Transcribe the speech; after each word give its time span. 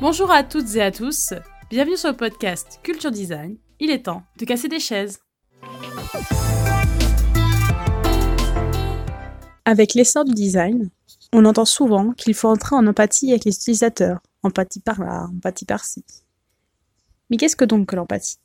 Bonjour 0.00 0.30
à 0.30 0.42
toutes 0.42 0.74
et 0.76 0.80
à 0.80 0.90
tous, 0.90 1.34
bienvenue 1.68 1.98
sur 1.98 2.08
le 2.08 2.16
podcast 2.16 2.80
Culture 2.82 3.10
Design. 3.10 3.58
Il 3.78 3.90
est 3.90 4.04
temps 4.04 4.22
de 4.38 4.46
casser 4.46 4.68
des 4.68 4.80
chaises. 4.80 5.18
Avec 9.66 9.92
l'essor 9.92 10.24
du 10.24 10.32
design, 10.32 10.88
on 11.34 11.44
entend 11.44 11.66
souvent 11.66 12.12
qu'il 12.12 12.32
faut 12.32 12.48
entrer 12.48 12.76
en 12.76 12.86
empathie 12.86 13.32
avec 13.32 13.44
les 13.44 13.54
utilisateurs, 13.54 14.20
empathie 14.42 14.80
par 14.80 15.00
là, 15.02 15.26
empathie 15.36 15.66
par-ci. 15.66 16.04
Mais 17.28 17.36
qu'est-ce 17.36 17.56
que 17.56 17.66
donc 17.66 17.88
que 17.88 17.96
l'empathie? 17.96 18.38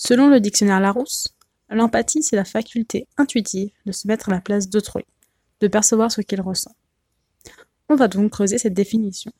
Selon 0.00 0.28
le 0.28 0.38
dictionnaire 0.38 0.78
Larousse, 0.78 1.34
l'empathie 1.70 2.22
c'est 2.22 2.36
la 2.36 2.44
faculté 2.44 3.08
intuitive 3.16 3.72
de 3.84 3.90
se 3.90 4.06
mettre 4.06 4.28
à 4.28 4.32
la 4.32 4.40
place 4.40 4.68
d'autrui, 4.68 5.04
de 5.58 5.66
percevoir 5.66 6.12
ce 6.12 6.20
qu'il 6.20 6.40
ressent. 6.40 6.70
On 7.88 7.96
va 7.96 8.06
donc 8.06 8.30
creuser 8.30 8.58
cette 8.58 8.74
définition. 8.74 9.32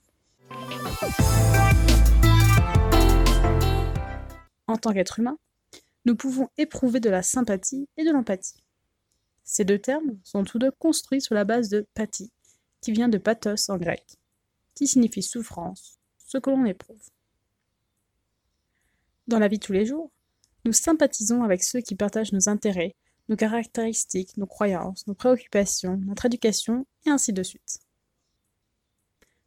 En 4.67 4.77
tant 4.77 4.93
qu'être 4.93 5.21
humain, 5.21 5.39
nous 6.05 6.17
pouvons 6.17 6.49
éprouver 6.57 6.99
de 6.99 7.09
la 7.09 7.23
sympathie 7.23 7.89
et 7.97 8.05
de 8.05 8.11
l'empathie. 8.11 8.61
Ces 9.45 9.65
deux 9.65 9.79
termes 9.79 10.19
sont 10.25 10.43
tous 10.43 10.59
deux 10.59 10.73
construits 10.73 11.23
sur 11.23 11.37
la 11.37 11.45
base 11.45 11.69
de 11.69 11.87
pathie, 11.95 12.33
qui 12.81 12.91
vient 12.91 13.09
de 13.09 13.19
pathos 13.19 13.69
en 13.69 13.77
grec, 13.77 14.05
qui 14.75 14.89
signifie 14.89 15.23
souffrance, 15.23 16.01
ce 16.19 16.37
que 16.37 16.51
l'on 16.51 16.65
éprouve. 16.65 17.11
Dans 19.29 19.39
la 19.39 19.47
vie 19.47 19.59
de 19.59 19.65
tous 19.65 19.73
les 19.73 19.87
jours, 19.87 20.11
nous 20.69 20.75
sympathisons 20.75 21.45
avec 21.45 21.65
ceux 21.65 21.81
qui 21.81 21.95
partagent 21.95 22.35
nos 22.35 22.51
intérêts, 22.51 22.95
nos 23.31 23.37
caractéristiques, 23.37 24.37
nos 24.37 24.47
croyances, 24.47 25.07
nos 25.07 25.15
préoccupations, 25.15 25.97
notre 25.97 26.27
éducation, 26.27 26.87
et 27.07 27.11
ainsi 27.11 27.33
de 27.33 27.43
suite. 27.43 27.81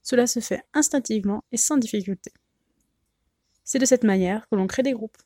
Cela 0.02 0.26
se 0.26 0.40
fait 0.40 0.64
instinctivement 0.74 1.44
et 1.52 1.58
sans 1.58 1.78
difficulté. 1.78 2.34
C'est 3.64 3.78
de 3.78 3.86
cette 3.86 4.04
manière 4.04 4.50
que 4.50 4.56
l'on 4.56 4.66
crée 4.66 4.82
des 4.82 4.94
groupes. 4.94 5.20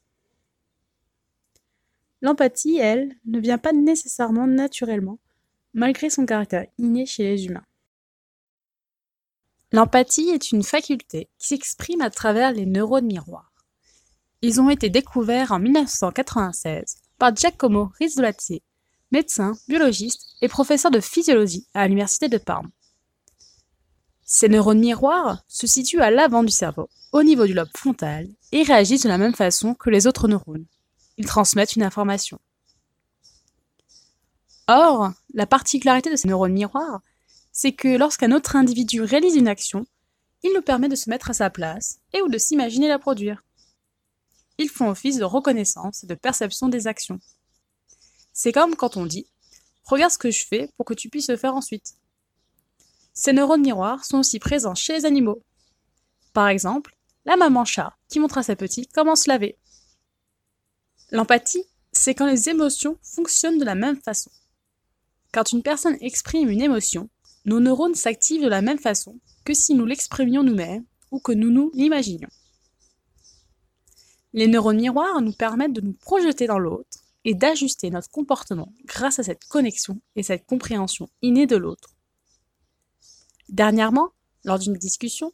L'empathie, 2.21 2.75
elle, 2.75 3.15
ne 3.23 3.39
vient 3.39 3.57
pas 3.57 3.71
nécessairement 3.71 4.47
naturellement, 4.47 5.19
malgré 5.73 6.09
son 6.09 6.25
caractère 6.25 6.67
inné 6.77 7.05
chez 7.05 7.23
les 7.23 7.45
humains. 7.45 7.65
L'empathie 9.71 10.29
est 10.31 10.51
une 10.51 10.63
faculté 10.63 11.29
qui 11.37 11.47
s'exprime 11.47 12.01
à 12.01 12.09
travers 12.09 12.51
les 12.51 12.65
neurones 12.65 13.07
miroirs. 13.07 13.54
Ils 14.41 14.61
ont 14.61 14.69
été 14.69 14.89
découverts 14.89 15.51
en 15.51 15.59
1996 15.59 16.97
par 17.17 17.35
Giacomo 17.35 17.91
Rizzolatti, 17.99 18.61
médecin, 19.11 19.53
biologiste 19.67 20.21
et 20.41 20.47
professeur 20.47 20.91
de 20.91 20.99
physiologie 20.99 21.67
à 21.73 21.87
l'université 21.87 22.27
de 22.27 22.37
Parme. 22.37 22.69
Ces 24.23 24.49
neurones 24.49 24.79
miroirs 24.79 25.43
se 25.47 25.67
situent 25.67 26.01
à 26.01 26.11
l'avant 26.11 26.43
du 26.43 26.51
cerveau, 26.51 26.89
au 27.11 27.23
niveau 27.23 27.45
du 27.45 27.53
lobe 27.53 27.69
frontal, 27.75 28.27
et 28.51 28.63
réagissent 28.63 29.03
de 29.03 29.09
la 29.09 29.17
même 29.17 29.35
façon 29.35 29.73
que 29.73 29.89
les 29.89 30.07
autres 30.07 30.27
neurones 30.27 30.65
ils 31.17 31.25
transmettent 31.25 31.75
une 31.75 31.83
information. 31.83 32.39
Or, 34.67 35.11
la 35.33 35.45
particularité 35.45 36.09
de 36.09 36.15
ces 36.15 36.27
neurones 36.27 36.53
miroirs, 36.53 37.01
c'est 37.51 37.71
que 37.71 37.97
lorsqu'un 37.97 38.31
autre 38.31 38.55
individu 38.55 39.01
réalise 39.01 39.35
une 39.35 39.47
action, 39.47 39.85
il 40.43 40.53
nous 40.53 40.61
permet 40.61 40.89
de 40.89 40.95
se 40.95 41.09
mettre 41.09 41.29
à 41.29 41.33
sa 41.33 41.49
place 41.49 41.99
et 42.13 42.21
ou 42.21 42.27
de 42.27 42.37
s'imaginer 42.37 42.87
la 42.87 42.99
produire. 42.99 43.43
Ils 44.57 44.69
font 44.69 44.89
office 44.89 45.17
de 45.17 45.23
reconnaissance 45.23 46.03
et 46.03 46.07
de 46.07 46.15
perception 46.15 46.69
des 46.69 46.87
actions. 46.87 47.19
C'est 48.33 48.51
comme 48.51 48.75
quand 48.75 48.97
on 48.97 49.05
dit 49.05 49.27
Regarde 49.85 50.11
ce 50.11 50.17
que 50.17 50.31
je 50.31 50.45
fais 50.45 50.69
pour 50.77 50.85
que 50.85 50.93
tu 50.93 51.09
puisses 51.09 51.29
le 51.29 51.37
faire 51.37 51.55
ensuite. 51.55 51.95
Ces 53.13 53.33
neurones 53.33 53.61
miroirs 53.61 54.03
sont 54.03 54.19
aussi 54.19 54.39
présents 54.39 54.75
chez 54.75 54.93
les 54.93 55.05
animaux. 55.05 55.41
Par 56.33 56.47
exemple, 56.49 56.95
la 57.25 57.37
maman 57.37 57.65
chat 57.65 57.95
qui 58.09 58.19
montre 58.19 58.37
à 58.37 58.43
sa 58.43 58.55
petite 58.55 58.91
comment 58.93 59.15
se 59.15 59.29
laver. 59.29 59.57
L'empathie, 61.11 61.63
c'est 61.91 62.15
quand 62.15 62.25
les 62.25 62.49
émotions 62.49 62.97
fonctionnent 63.01 63.59
de 63.59 63.65
la 63.65 63.75
même 63.75 64.01
façon. 64.01 64.31
Quand 65.31 65.51
une 65.51 65.63
personne 65.63 65.97
exprime 66.01 66.49
une 66.49 66.61
émotion, 66.61 67.09
nos 67.45 67.59
neurones 67.59 67.95
s'activent 67.95 68.43
de 68.43 68.49
la 68.49 68.61
même 68.61 68.79
façon 68.79 69.19
que 69.45 69.53
si 69.53 69.75
nous 69.75 69.85
l'exprimions 69.85 70.43
nous-mêmes 70.43 70.85
ou 71.11 71.19
que 71.19 71.31
nous 71.31 71.51
nous 71.51 71.71
l'imaginions. 71.73 72.29
Les 74.35 74.47
neurones 74.47 74.81
miroirs 74.81 75.21
nous 75.21 75.31
permettent 75.31 75.71
de 75.71 75.79
nous 75.79 75.93
projeter 75.93 76.45
dans 76.45 76.59
l'autre 76.59 76.99
et 77.23 77.33
d'ajuster 77.33 77.89
notre 77.89 78.09
comportement 78.09 78.73
grâce 78.83 79.17
à 79.17 79.23
cette 79.23 79.45
connexion 79.45 80.01
et 80.17 80.23
cette 80.23 80.45
compréhension 80.45 81.07
innée 81.21 81.47
de 81.47 81.55
l'autre. 81.55 81.95
Dernièrement, 83.47 84.09
lors 84.43 84.59
d'une 84.59 84.73
discussion, 84.73 85.31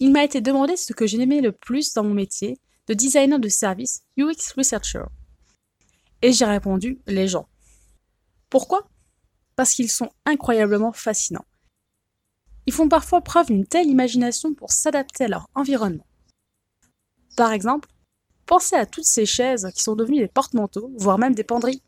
il 0.00 0.10
m'a 0.10 0.24
été 0.24 0.40
demandé 0.40 0.76
ce 0.76 0.92
que 0.92 1.06
j'aimais 1.06 1.40
le 1.40 1.52
plus 1.52 1.94
dans 1.94 2.02
mon 2.02 2.12
métier 2.12 2.58
de 2.88 2.94
designer 2.94 3.38
de 3.38 3.48
service 3.48 4.02
UX 4.18 4.52
Researcher. 4.56 5.04
Et 6.20 6.32
j'ai 6.32 6.44
répondu 6.44 7.00
les 7.06 7.28
gens. 7.28 7.48
Pourquoi? 8.48 8.88
Parce 9.54 9.74
qu'ils 9.74 9.92
sont 9.92 10.10
incroyablement 10.24 10.92
fascinants. 10.92 11.46
Ils 12.66 12.72
font 12.72 12.88
parfois 12.88 13.20
preuve 13.20 13.46
d'une 13.46 13.64
telle 13.64 13.86
imagination 13.86 14.54
pour 14.54 14.72
s'adapter 14.72 15.26
à 15.26 15.28
leur 15.28 15.48
environnement. 15.54 16.06
Par 17.36 17.52
exemple, 17.52 17.88
pensez 18.50 18.74
à 18.74 18.84
toutes 18.84 19.04
ces 19.04 19.26
chaises 19.26 19.70
qui 19.76 19.84
sont 19.84 19.94
devenues 19.94 20.18
des 20.18 20.26
porte-manteaux, 20.26 20.90
voire 20.96 21.18
même 21.18 21.36
des 21.36 21.44
penderies. 21.44 21.84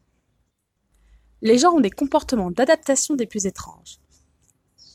Les 1.41 1.59
gens 1.59 1.73
ont 1.73 1.81
des 1.81 1.91
comportements 1.91 2.53
d'adaptation 2.53 3.17
des 3.17 3.27
plus 3.27 3.47
étranges. 3.47 3.99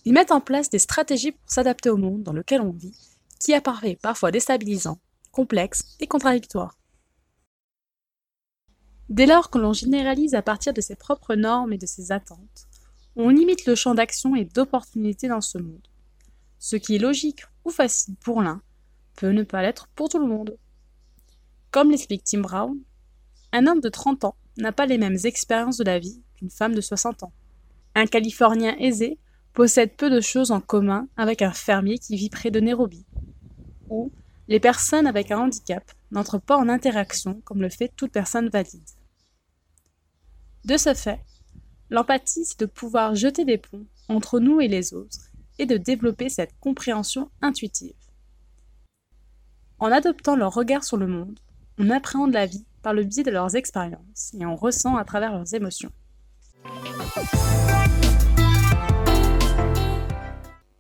Ils 0.06 0.14
mettent 0.14 0.32
en 0.32 0.40
place 0.40 0.70
des 0.70 0.80
stratégies 0.80 1.34
pour 1.34 1.52
s'adapter 1.52 1.90
au 1.90 1.98
monde 1.98 2.24
dans 2.24 2.32
lequel 2.32 2.62
on 2.62 2.72
vit, 2.72 2.98
qui 3.42 3.54
apparaît 3.54 3.98
parfois 4.02 4.32
déstabilisant, 4.32 4.98
complexe 5.34 5.84
et 6.00 6.08
contradictoire. 6.08 6.78
Dès 9.10 9.26
lors 9.26 9.50
que 9.50 9.58
l'on 9.58 9.74
généralise 9.74 10.36
à 10.36 10.42
partir 10.42 10.74
de 10.74 10.80
ses 10.80 10.96
propres 10.96 11.36
normes 11.36 11.74
et 11.74 11.78
de 11.78 11.86
ses 11.86 12.14
attentes, 12.14 12.70
on 13.18 13.28
limite 13.28 13.66
le 13.66 13.76
champ 13.76 13.94
d'action 13.94 14.38
et 14.38 14.46
d'opportunité 14.46 15.28
dans 15.28 15.42
ce 15.42 15.58
monde. 15.58 15.86
Ce 16.60 16.78
qui 16.78 16.96
est 16.96 17.00
logique 17.00 17.44
ou 17.66 17.72
facile 17.72 18.16
pour 18.16 18.42
l'un 18.42 18.62
peut 19.18 19.32
ne 19.32 19.44
pas 19.44 19.62
l'être 19.62 19.90
pour 19.96 20.08
tout 20.08 20.20
le 20.20 20.28
monde. 20.28 20.58
Comme 21.72 21.92
l'explique 21.92 22.24
Tim 22.24 22.42
Brown, 22.42 22.80
un 23.52 23.68
homme 23.68 23.82
de 23.82 23.90
30 23.90 24.24
ans 24.24 24.36
n'a 24.58 24.72
pas 24.72 24.86
les 24.86 24.98
mêmes 24.98 25.18
expériences 25.24 25.78
de 25.78 25.84
la 25.84 26.00
vie 26.00 26.22
qu'une 26.36 26.50
femme 26.50 26.74
de 26.74 26.82
60 26.82 27.24
ans. 27.24 27.34
Un 27.96 28.06
Californien 28.06 28.76
aisé 28.80 29.20
possède 29.54 29.96
peu 29.96 30.10
de 30.10 30.22
choses 30.22 30.52
en 30.52 30.62
commun 30.62 31.08
avec 31.18 31.42
un 31.42 31.52
fermier 31.52 31.98
qui 31.98 32.16
vit 32.16 32.30
près 32.30 32.52
de 32.52 32.60
Nairobi. 32.60 33.06
Ou 33.90 34.12
les 34.48 34.60
personnes 34.60 35.08
avec 35.08 35.32
un 35.32 35.40
handicap 35.40 35.92
n'entrent 36.12 36.40
pas 36.40 36.58
en 36.58 36.70
interaction 36.70 37.42
comme 37.44 37.62
le 37.62 37.70
fait 37.70 37.92
toute 37.96 38.12
personne 38.12 38.50
valide. 38.50 38.90
De 40.64 40.78
ce 40.78 40.94
fait, 40.94 41.20
l'empathie, 41.90 42.46
c'est 42.46 42.60
de 42.60 42.66
pouvoir 42.66 43.16
jeter 43.16 43.46
des 43.46 43.58
ponts 43.58 43.86
entre 44.08 44.40
nous 44.40 44.62
et 44.62 44.68
les 44.68 44.94
autres 44.94 45.32
et 45.60 45.66
de 45.66 45.78
développer 45.78 46.30
cette 46.30 46.58
compréhension 46.60 47.30
intuitive. 47.42 47.96
En 49.80 49.92
adoptant 49.92 50.36
leur 50.36 50.54
regard 50.54 50.84
sur 50.84 50.98
le 50.98 51.08
monde, 51.08 51.40
on 51.78 51.90
appréhende 51.90 52.34
la 52.34 52.46
vie 52.46 52.66
par 52.82 52.94
le 52.94 53.04
biais 53.04 53.24
de 53.24 53.32
leurs 53.32 53.56
expériences 53.56 54.34
et 54.40 54.46
on 54.46 54.56
ressent 54.56 54.96
à 54.96 55.06
travers 55.06 55.32
leurs 55.32 55.54
émotions. 55.54 55.92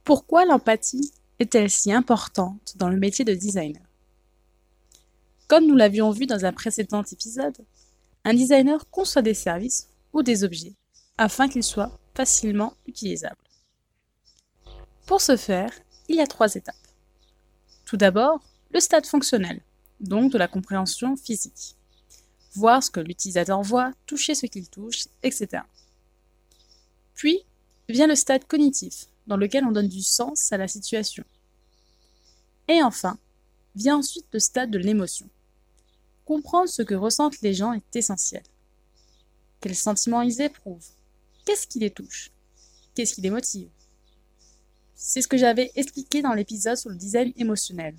Pourquoi 0.03 0.45
l'empathie 0.45 1.11
est-elle 1.39 1.69
si 1.69 1.91
importante 1.91 2.73
dans 2.77 2.89
le 2.89 2.97
métier 2.97 3.25
de 3.25 3.33
designer? 3.33 3.83
Comme 5.47 5.67
nous 5.67 5.75
l'avions 5.75 6.11
vu 6.11 6.25
dans 6.25 6.45
un 6.45 6.53
précédent 6.53 7.03
épisode, 7.03 7.57
un 8.25 8.33
designer 8.33 8.89
conçoit 8.89 9.21
des 9.21 9.33
services 9.33 9.89
ou 10.13 10.23
des 10.23 10.43
objets 10.43 10.75
afin 11.17 11.47
qu'ils 11.47 11.63
soient 11.63 11.99
facilement 12.15 12.73
utilisables. 12.87 13.35
Pour 15.05 15.21
ce 15.21 15.37
faire, 15.37 15.71
il 16.09 16.15
y 16.15 16.21
a 16.21 16.27
trois 16.27 16.55
étapes. 16.55 16.75
Tout 17.85 17.97
d'abord, 17.97 18.41
le 18.71 18.79
stade 18.79 19.05
fonctionnel, 19.05 19.61
donc 19.99 20.31
de 20.31 20.37
la 20.37 20.47
compréhension 20.47 21.15
physique. 21.15 21.75
Voir 22.53 22.83
ce 22.83 22.91
que 22.91 22.99
l'utilisateur 22.99 23.61
voit, 23.61 23.93
toucher 24.05 24.35
ce 24.35 24.45
qu'il 24.45 24.69
touche, 24.69 25.07
etc. 25.23 25.63
Puis 27.13 27.43
vient 27.89 28.07
le 28.07 28.15
stade 28.15 28.45
cognitif, 28.47 29.07
dans 29.27 29.37
lequel 29.37 29.65
on 29.65 29.71
donne 29.71 29.87
du 29.87 30.01
sens 30.01 30.51
à 30.51 30.57
la 30.57 30.67
situation. 30.67 31.23
Et 32.67 32.83
enfin, 32.83 33.17
vient 33.75 33.97
ensuite 33.97 34.25
le 34.31 34.39
stade 34.39 34.71
de 34.71 34.79
l'émotion. 34.79 35.29
Comprendre 36.25 36.69
ce 36.69 36.81
que 36.81 36.95
ressentent 36.95 37.41
les 37.41 37.53
gens 37.53 37.73
est 37.73 37.95
essentiel. 37.95 38.43
Quels 39.61 39.75
sentiments 39.75 40.21
ils 40.21 40.41
éprouvent 40.41 40.89
Qu'est-ce 41.45 41.67
qui 41.67 41.79
les 41.79 41.91
touche 41.91 42.31
Qu'est-ce 42.93 43.13
qui 43.13 43.21
les 43.21 43.29
motive 43.29 43.69
C'est 44.95 45.21
ce 45.21 45.27
que 45.27 45.37
j'avais 45.37 45.71
expliqué 45.75 46.21
dans 46.21 46.33
l'épisode 46.33 46.77
sur 46.77 46.89
le 46.89 46.95
design 46.95 47.31
émotionnel. 47.37 47.95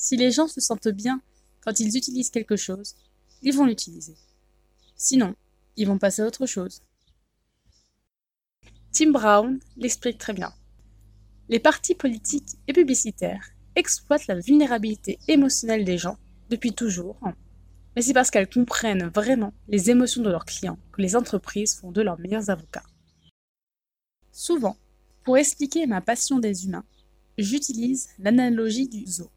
Si 0.00 0.16
les 0.16 0.30
gens 0.30 0.46
se 0.46 0.60
sentent 0.60 0.88
bien 0.88 1.20
quand 1.60 1.80
ils 1.80 1.96
utilisent 1.96 2.30
quelque 2.30 2.54
chose, 2.54 2.94
ils 3.42 3.52
vont 3.52 3.66
l'utiliser. 3.66 4.14
Sinon, 4.94 5.34
ils 5.76 5.88
vont 5.88 5.98
passer 5.98 6.22
à 6.22 6.26
autre 6.26 6.46
chose. 6.46 6.82
Tim 8.92 9.10
Brown 9.10 9.58
l'explique 9.76 10.18
très 10.18 10.34
bien. 10.34 10.54
Les 11.48 11.58
partis 11.58 11.96
politiques 11.96 12.56
et 12.68 12.72
publicitaires 12.72 13.50
exploitent 13.74 14.28
la 14.28 14.38
vulnérabilité 14.38 15.18
émotionnelle 15.26 15.84
des 15.84 15.98
gens 15.98 16.16
depuis 16.48 16.74
toujours, 16.74 17.18
mais 17.96 18.02
c'est 18.02 18.14
parce 18.14 18.30
qu'elles 18.30 18.48
comprennent 18.48 19.08
vraiment 19.08 19.52
les 19.66 19.90
émotions 19.90 20.22
de 20.22 20.30
leurs 20.30 20.44
clients 20.44 20.78
que 20.92 21.02
les 21.02 21.16
entreprises 21.16 21.74
font 21.74 21.90
de 21.90 22.02
leurs 22.02 22.20
meilleurs 22.20 22.50
avocats. 22.50 22.86
Souvent, 24.30 24.76
pour 25.24 25.38
expliquer 25.38 25.86
ma 25.86 26.00
passion 26.00 26.38
des 26.38 26.66
humains, 26.66 26.84
j'utilise 27.36 28.08
l'analogie 28.20 28.88
du 28.88 29.04
zoo. 29.04 29.30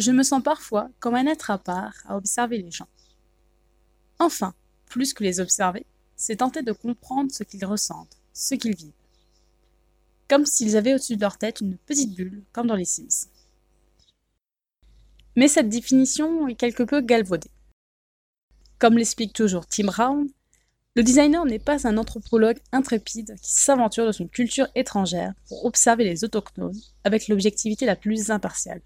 Je 0.00 0.12
me 0.12 0.22
sens 0.22 0.42
parfois 0.42 0.88
comme 0.98 1.14
un 1.14 1.26
être 1.26 1.50
à 1.50 1.58
part 1.58 1.92
à 2.06 2.16
observer 2.16 2.56
les 2.56 2.70
gens. 2.70 2.88
Enfin, 4.18 4.54
plus 4.86 5.12
que 5.12 5.22
les 5.22 5.40
observer, 5.40 5.84
c'est 6.16 6.36
tenter 6.36 6.62
de 6.62 6.72
comprendre 6.72 7.30
ce 7.30 7.42
qu'ils 7.44 7.66
ressentent, 7.66 8.16
ce 8.32 8.54
qu'ils 8.54 8.74
vivent. 8.74 8.94
Comme 10.26 10.46
s'ils 10.46 10.78
avaient 10.78 10.94
au-dessus 10.94 11.16
de 11.16 11.20
leur 11.20 11.36
tête 11.36 11.60
une 11.60 11.76
petite 11.76 12.14
bulle, 12.14 12.42
comme 12.52 12.66
dans 12.66 12.76
les 12.76 12.86
Sims. 12.86 13.28
Mais 15.36 15.48
cette 15.48 15.68
définition 15.68 16.48
est 16.48 16.54
quelque 16.54 16.82
peu 16.82 17.02
galvaudée. 17.02 17.50
Comme 18.78 18.96
l'explique 18.96 19.34
toujours 19.34 19.66
Tim 19.66 19.88
Brown, 19.88 20.30
le 20.96 21.02
designer 21.02 21.44
n'est 21.44 21.58
pas 21.58 21.86
un 21.86 21.98
anthropologue 21.98 22.60
intrépide 22.72 23.34
qui 23.42 23.52
s'aventure 23.52 24.06
dans 24.06 24.12
une 24.12 24.30
culture 24.30 24.68
étrangère 24.74 25.34
pour 25.46 25.66
observer 25.66 26.04
les 26.04 26.24
autochtones 26.24 26.80
avec 27.04 27.28
l'objectivité 27.28 27.84
la 27.84 27.96
plus 27.96 28.30
impartiale. 28.30 28.80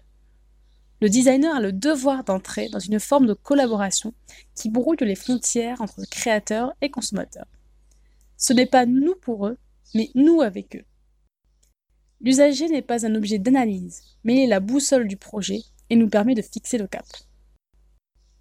Le 1.01 1.09
designer 1.09 1.55
a 1.55 1.59
le 1.59 1.73
devoir 1.73 2.23
d'entrer 2.23 2.69
dans 2.69 2.79
une 2.79 2.99
forme 2.99 3.27
de 3.27 3.33
collaboration 3.33 4.13
qui 4.55 4.69
brouille 4.69 4.97
les 5.01 5.15
frontières 5.15 5.81
entre 5.81 6.03
créateurs 6.09 6.73
et 6.81 6.89
consommateurs. 6.89 7.47
Ce 8.37 8.53
n'est 8.53 8.65
pas 8.65 8.85
nous 8.85 9.15
pour 9.15 9.47
eux, 9.47 9.57
mais 9.93 10.09
nous 10.15 10.41
avec 10.41 10.75
eux. 10.75 10.85
L'usager 12.21 12.69
n'est 12.69 12.81
pas 12.81 13.05
un 13.05 13.15
objet 13.15 13.39
d'analyse, 13.39 14.01
mais 14.23 14.35
il 14.35 14.39
est 14.41 14.47
la 14.47 14.59
boussole 14.61 15.07
du 15.07 15.17
projet 15.17 15.61
et 15.89 15.95
nous 15.95 16.09
permet 16.09 16.33
de 16.33 16.41
fixer 16.41 16.77
le 16.77 16.87
cap. 16.87 17.05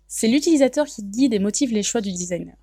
C'est 0.06 0.28
l'utilisateur 0.28 0.86
qui 0.86 1.02
guide 1.02 1.34
et 1.34 1.40
motive 1.40 1.72
les 1.72 1.82
choix 1.82 2.00
du 2.00 2.12
designer. 2.12 2.56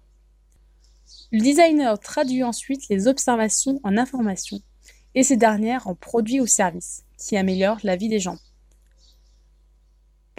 Le 1.31 1.39
designer 1.39 1.99
traduit 1.99 2.43
ensuite 2.43 2.87
les 2.89 3.07
observations 3.07 3.79
en 3.83 3.97
informations 3.97 4.61
et 5.15 5.23
ces 5.23 5.37
dernières 5.37 5.87
en 5.87 5.95
produits 5.95 6.39
ou 6.39 6.47
services 6.47 7.03
qui 7.17 7.35
améliorent 7.35 7.79
la 7.83 7.97
vie 7.97 8.09
des 8.09 8.19
gens. 8.19 8.37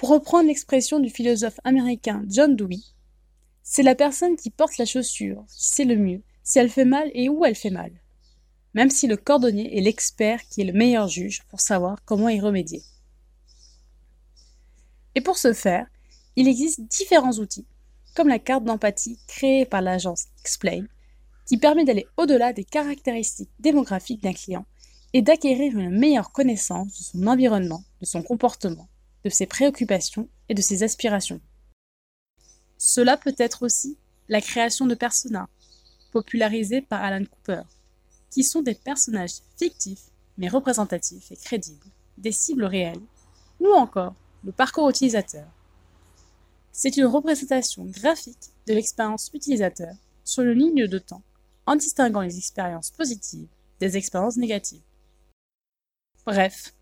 Pour 0.03 0.11
reprendre 0.11 0.49
l'expression 0.49 0.99
du 0.99 1.11
philosophe 1.11 1.61
américain 1.63 2.25
John 2.27 2.57
Dewey, 2.57 2.81
c'est 3.63 3.85
la 3.85 3.95
personne 3.95 4.35
qui 4.35 4.51
porte 4.51 4.77
la 4.79 4.85
chaussure 4.85 5.45
qui 5.47 5.69
sait 5.69 5.85
le 5.85 5.95
mieux 5.95 6.23
si 6.43 6.59
elle 6.59 6.71
fait 6.71 6.85
mal 6.85 7.09
et 7.15 7.29
où 7.29 7.45
elle 7.45 7.55
fait 7.55 7.71
mal, 7.71 7.93
même 8.75 8.91
si 8.91 9.07
le 9.07 9.17
cordonnier 9.17 9.79
est 9.79 9.81
l'expert 9.81 10.43
qui 10.49 10.61
est 10.61 10.65
le 10.65 10.73
meilleur 10.73 11.07
juge 11.07 11.45
pour 11.45 11.61
savoir 11.61 12.05
comment 12.05 12.29
y 12.29 12.41
remédier. 12.41 12.83
Et 15.15 15.21
pour 15.21 15.39
ce 15.39 15.53
faire, 15.53 15.87
il 16.35 16.49
existe 16.49 16.81
différents 16.81 17.39
outils 17.39 17.69
comme 18.17 18.27
la 18.27 18.41
carte 18.41 18.65
d'empathie 18.65 19.21
créée 19.29 19.67
par 19.67 19.83
l'agence 19.83 20.25
Explain, 20.41 20.85
qui 21.47 21.59
permet 21.59 21.85
d'aller 21.85 22.09
au-delà 22.17 22.53
des 22.53 22.65
caractéristiques 22.65 23.53
démographiques 23.61 24.25
d'un 24.25 24.33
client 24.33 24.67
et 25.13 25.23
d'acquérir 25.23 25.79
une 25.79 25.97
meilleure 25.97 26.33
connaissance 26.33 26.89
de 26.89 27.05
son 27.05 27.27
environnement, 27.29 27.85
de 28.01 28.07
son 28.07 28.25
comportement, 28.25 28.89
de 29.25 29.31
ses 29.31 29.47
préoccupations 29.47 30.29
et 30.49 30.55
de 30.55 30.63
ses 30.63 30.83
aspirations. 30.83 31.41
Cela 32.79 33.17
peut 33.17 33.35
être 33.39 33.63
aussi 33.63 33.97
la 34.29 34.41
création 34.41 34.87
de 34.87 34.95
personas, 34.95 35.49
popularisés 36.11 36.83
par 36.83 37.03
Alan 37.03 37.25
Cooper, 37.25 37.63
qui 38.31 38.45
sont 38.45 38.63
des 38.63 38.75
personnages 38.75 39.41
fictifs 39.57 40.11
mais 40.39 40.49
représentatifs 40.49 41.31
et 41.31 41.37
crédibles, 41.37 41.87
des 42.19 42.33
cibles 42.33 42.65
réelles, 42.65 43.03
ou 43.61 43.69
encore 43.69 44.15
le 44.45 44.53
parcours 44.53 44.89
utilisateur, 44.89 45.47
c'est 46.73 46.97
une 46.97 47.05
représentation 47.05 47.85
graphique 47.85 48.51
de 48.67 48.73
l'expérience 48.73 49.31
utilisateur 49.35 49.95
sur 50.25 50.43
le 50.43 50.55
ligne 50.55 50.87
de 50.87 50.99
temps 50.99 51.23
en 51.67 51.77
distinguant 51.77 52.23
les 52.23 52.39
expériences 52.39 52.91
positives 52.91 53.49
des 53.79 53.97
expériences 53.97 54.39
négatives. 54.39 54.81
Bref, 56.25 56.73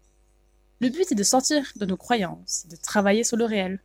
le 0.81 0.89
but 0.89 1.13
est 1.13 1.15
de 1.15 1.23
sortir 1.23 1.63
de 1.77 1.87
nos 1.87 1.97
croyances 1.97 2.65
et 2.65 2.69
de 2.69 2.77
travailler 2.77 3.23
sur 3.25 3.37
le 3.37 3.45
réel. 3.45 3.83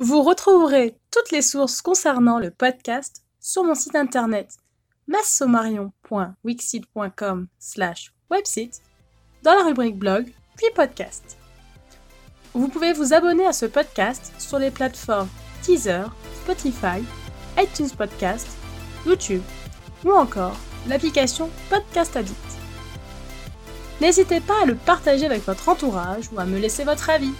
Vous 0.00 0.22
retrouverez 0.22 0.98
toutes 1.10 1.30
les 1.30 1.42
sources 1.42 1.80
concernant 1.80 2.40
le 2.40 2.50
podcast 2.50 3.22
sur 3.40 3.64
mon 3.64 3.74
site 3.74 3.94
internet 3.94 4.58
massomarion.wixit.com 5.06 7.46
slash 7.58 8.14
website 8.30 8.82
dans 9.42 9.54
la 9.54 9.64
rubrique 9.64 9.98
blog 9.98 10.32
puis 10.56 10.66
podcast. 10.74 11.36
Vous 12.52 12.68
pouvez 12.68 12.92
vous 12.92 13.14
abonner 13.14 13.46
à 13.46 13.52
ce 13.52 13.66
podcast 13.66 14.32
sur 14.38 14.58
les 14.58 14.70
plateformes 14.70 15.28
Teaser, 15.62 16.04
Spotify, 16.42 17.02
iTunes 17.58 17.90
Podcast, 17.96 18.48
YouTube 19.06 19.42
ou 20.04 20.12
encore 20.12 20.56
l'application 20.88 21.50
Podcast 21.70 22.16
Addict. 22.16 22.38
N'hésitez 24.00 24.40
pas 24.40 24.62
à 24.62 24.66
le 24.66 24.74
partager 24.74 25.26
avec 25.26 25.46
votre 25.46 25.68
entourage 25.68 26.24
ou 26.32 26.40
à 26.40 26.44
me 26.44 26.58
laisser 26.58 26.84
votre 26.84 27.10
avis. 27.10 27.32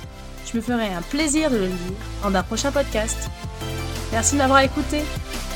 Je 0.46 0.56
me 0.56 0.62
ferai 0.62 0.92
un 0.92 1.02
plaisir 1.02 1.50
de 1.50 1.56
le 1.56 1.66
lire 1.66 1.76
dans 2.22 2.34
un 2.34 2.42
prochain 2.42 2.70
podcast. 2.70 3.28
Merci 4.12 4.34
de 4.34 4.38
m'avoir 4.38 4.60
écouté. 4.60 5.00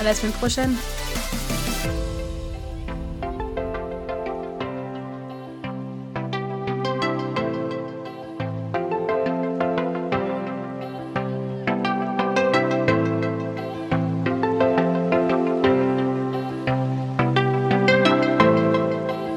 À 0.00 0.04
la 0.04 0.14
semaine 0.14 0.32
prochaine. 0.32 0.74